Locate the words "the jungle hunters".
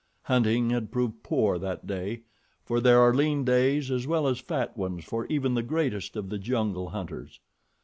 6.29-7.39